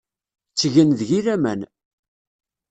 [0.51, 1.61] Ttgen deg-i laman.